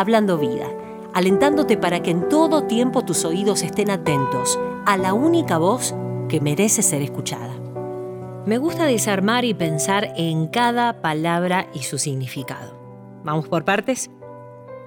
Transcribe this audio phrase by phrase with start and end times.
[0.00, 0.66] Hablando Vida,
[1.12, 5.94] alentándote para que en todo tiempo tus oídos estén atentos a la única voz
[6.26, 7.52] que merece ser escuchada.
[8.46, 12.78] Me gusta desarmar y pensar en cada palabra y su significado.
[13.24, 14.10] Vamos por partes.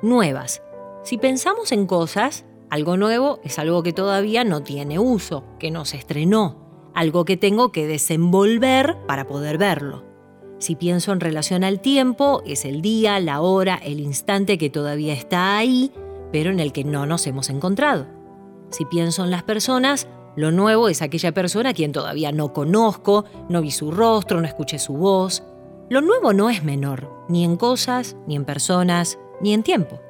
[0.00, 0.62] Nuevas.
[1.02, 5.84] Si pensamos en cosas, algo nuevo es algo que todavía no tiene uso, que no
[5.84, 10.11] se estrenó, algo que tengo que desenvolver para poder verlo.
[10.62, 15.12] Si pienso en relación al tiempo, es el día, la hora, el instante que todavía
[15.12, 15.90] está ahí,
[16.30, 18.06] pero en el que no nos hemos encontrado.
[18.70, 23.24] Si pienso en las personas, lo nuevo es aquella persona a quien todavía no conozco,
[23.48, 25.42] no vi su rostro, no escuché su voz.
[25.90, 30.00] Lo nuevo no es menor, ni en cosas, ni en personas, ni en tiempo.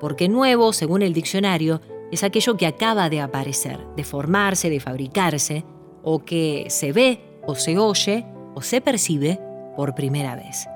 [0.00, 5.64] Porque nuevo, según el diccionario, es aquello que acaba de aparecer, de formarse, de fabricarse,
[6.02, 9.38] o que se ve, o se oye, o se percibe
[9.76, 10.68] por primera vez.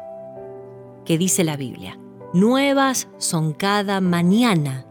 [1.05, 1.99] ¿Qué dice la Biblia?
[2.35, 4.87] Nuevas son cada mañana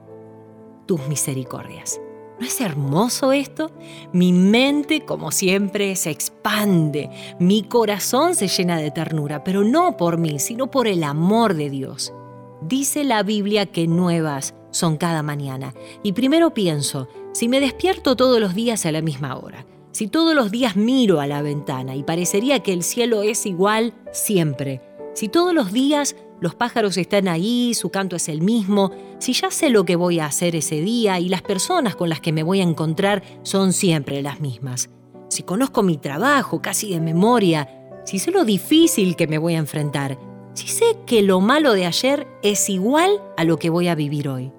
[0.88, 2.02] tus misericordias.
[2.40, 3.72] ¿No es hermoso esto?
[4.14, 10.18] Mi mente, como siempre, se expande, mi corazón se llena de ternura, pero no por
[10.18, 12.14] mí, sino por el amor de Dios.
[12.62, 15.74] Dice la Biblia que nuevas son cada mañana.
[16.04, 19.66] Y primero pienso, si me despierto todos los días a la misma hora,
[19.98, 23.96] si todos los días miro a la ventana y parecería que el cielo es igual
[24.12, 24.80] siempre,
[25.16, 29.50] si todos los días los pájaros están ahí, su canto es el mismo, si ya
[29.50, 32.44] sé lo que voy a hacer ese día y las personas con las que me
[32.44, 34.92] voy a encontrar son siempre las mismas,
[35.30, 37.68] si conozco mi trabajo casi de memoria,
[38.06, 40.20] si sé lo difícil que me voy a enfrentar,
[40.54, 44.30] si sé que lo malo de ayer es igual a lo que voy a vivir
[44.30, 44.52] hoy.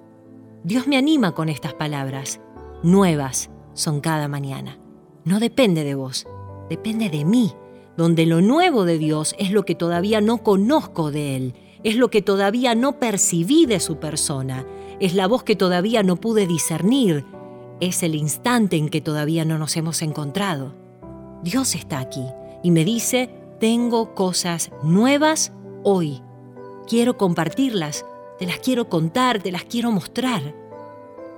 [0.65, 2.41] Dios me anima con estas palabras.
[2.83, 4.77] Nuevas son cada mañana
[5.29, 6.25] no depende de vos,
[6.71, 7.53] depende de mí,
[7.95, 12.09] donde lo nuevo de Dios es lo que todavía no conozco de Él, es lo
[12.09, 14.65] que todavía no percibí de su persona,
[14.99, 17.25] es la voz que todavía no pude discernir,
[17.79, 20.73] es el instante en que todavía no nos hemos encontrado.
[21.43, 22.25] Dios está aquí
[22.63, 23.29] y me dice,
[23.59, 25.53] tengo cosas nuevas
[25.83, 26.23] hoy.
[26.87, 28.03] Quiero compartirlas,
[28.39, 30.55] te las quiero contar, te las quiero mostrar.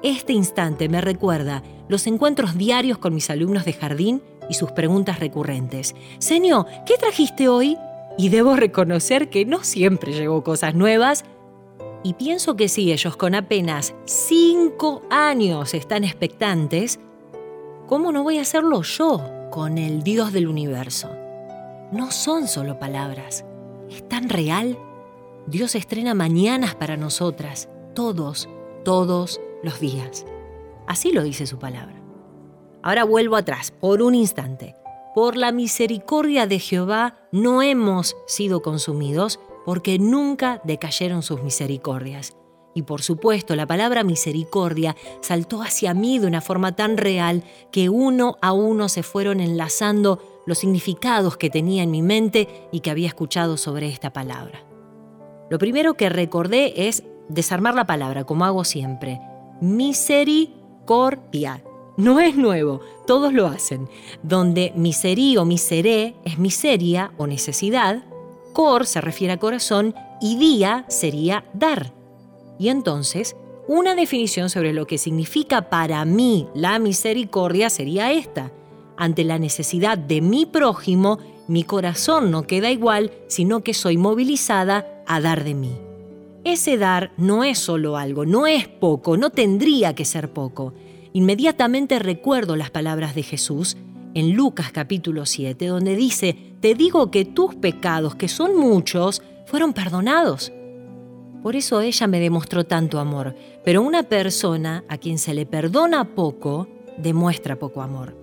[0.03, 5.19] Este instante me recuerda los encuentros diarios con mis alumnos de jardín y sus preguntas
[5.19, 5.95] recurrentes.
[6.17, 7.77] Señor, ¿qué trajiste hoy?
[8.17, 11.23] Y debo reconocer que no siempre llevo cosas nuevas.
[12.03, 16.99] Y pienso que si ellos con apenas cinco años están expectantes,
[17.85, 21.11] ¿cómo no voy a hacerlo yo con el Dios del universo?
[21.91, 23.45] No son solo palabras,
[23.87, 24.79] es tan real.
[25.45, 28.49] Dios estrena mañanas para nosotras, todos,
[28.83, 30.25] todos, los días.
[30.87, 32.01] Así lo dice su palabra.
[32.83, 34.75] Ahora vuelvo atrás, por un instante.
[35.13, 42.35] Por la misericordia de Jehová no hemos sido consumidos, porque nunca decayeron sus misericordias.
[42.73, 47.89] Y por supuesto, la palabra misericordia saltó hacia mí de una forma tan real que
[47.89, 52.89] uno a uno se fueron enlazando los significados que tenía en mi mente y que
[52.89, 54.63] había escuchado sobre esta palabra.
[55.49, 59.19] Lo primero que recordé es desarmar la palabra, como hago siempre,
[59.61, 61.63] misericordia.
[61.97, 63.87] No es nuevo, todos lo hacen.
[64.23, 68.03] Donde miseri o miseré es miseria o necesidad,
[68.53, 71.93] cor se refiere a corazón y día sería dar.
[72.59, 73.35] Y entonces,
[73.67, 78.51] una definición sobre lo que significa para mí la misericordia sería esta.
[78.97, 85.03] Ante la necesidad de mi prójimo, mi corazón no queda igual, sino que soy movilizada
[85.07, 85.90] a dar de mí.
[86.43, 90.73] Ese dar no es solo algo, no es poco, no tendría que ser poco.
[91.13, 93.77] Inmediatamente recuerdo las palabras de Jesús
[94.15, 99.73] en Lucas capítulo 7, donde dice, te digo que tus pecados, que son muchos, fueron
[99.73, 100.51] perdonados.
[101.43, 106.15] Por eso ella me demostró tanto amor, pero una persona a quien se le perdona
[106.15, 108.17] poco, demuestra poco amor.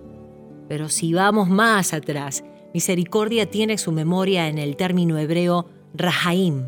[0.67, 2.43] Pero si vamos más atrás,
[2.73, 6.65] misericordia tiene su memoria en el término hebreo rahaim,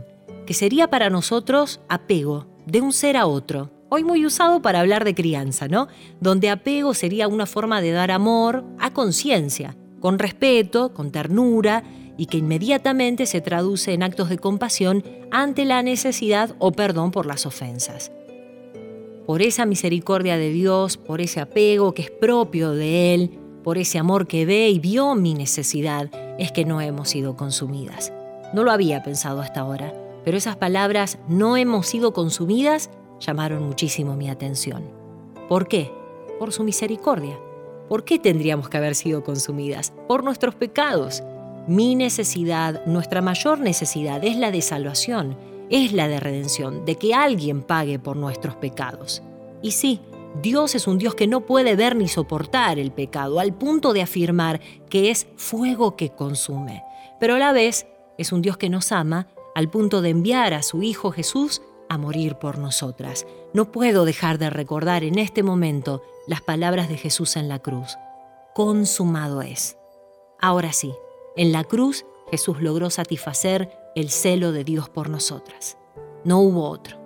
[0.51, 3.71] que sería para nosotros apego de un ser a otro.
[3.87, 5.87] Hoy muy usado para hablar de crianza, ¿no?
[6.19, 11.85] Donde apego sería una forma de dar amor a conciencia, con respeto, con ternura
[12.17, 17.25] y que inmediatamente se traduce en actos de compasión ante la necesidad o perdón por
[17.25, 18.11] las ofensas.
[19.25, 23.99] Por esa misericordia de Dios, por ese apego que es propio de Él, por ese
[23.99, 28.11] amor que ve y vio mi necesidad, es que no hemos sido consumidas.
[28.53, 29.93] No lo había pensado hasta ahora
[30.23, 32.89] pero esas palabras no hemos sido consumidas
[33.21, 34.83] llamaron muchísimo mi atención.
[35.47, 35.91] ¿Por qué?
[36.39, 37.39] Por su misericordia.
[37.87, 39.93] ¿Por qué tendríamos que haber sido consumidas?
[40.07, 41.23] Por nuestros pecados.
[41.67, 45.37] Mi necesidad, nuestra mayor necesidad es la de salvación,
[45.69, 49.21] es la de redención, de que alguien pague por nuestros pecados.
[49.61, 50.01] Y sí,
[50.41, 54.01] Dios es un Dios que no puede ver ni soportar el pecado, al punto de
[54.01, 56.83] afirmar que es fuego que consume.
[57.19, 57.85] Pero a la vez
[58.17, 61.97] es un Dios que nos ama al punto de enviar a su Hijo Jesús a
[61.97, 63.25] morir por nosotras.
[63.53, 67.97] No puedo dejar de recordar en este momento las palabras de Jesús en la cruz.
[68.55, 69.77] Consumado es.
[70.39, 70.93] Ahora sí,
[71.35, 75.77] en la cruz Jesús logró satisfacer el celo de Dios por nosotras.
[76.23, 76.97] No hubo otro.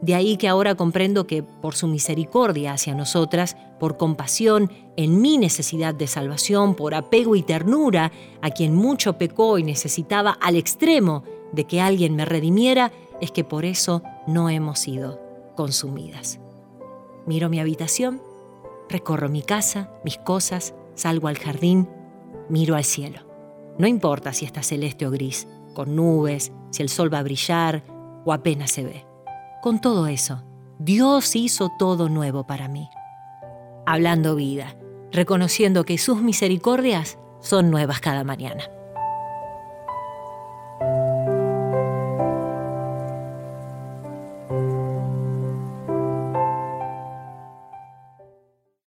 [0.00, 5.38] De ahí que ahora comprendo que por su misericordia hacia nosotras, por compasión en mi
[5.38, 11.24] necesidad de salvación, por apego y ternura a quien mucho pecó y necesitaba al extremo
[11.52, 15.20] de que alguien me redimiera, es que por eso no hemos sido
[15.56, 16.40] consumidas.
[17.26, 18.22] Miro mi habitación,
[18.88, 21.88] recorro mi casa, mis cosas, salgo al jardín,
[22.48, 23.20] miro al cielo.
[23.78, 27.84] No importa si está celeste o gris, con nubes, si el sol va a brillar
[28.24, 29.06] o apenas se ve.
[29.62, 30.42] Con todo eso,
[30.78, 32.88] Dios hizo todo nuevo para mí.
[33.86, 34.76] Hablando vida,
[35.10, 38.64] reconociendo que sus misericordias son nuevas cada mañana.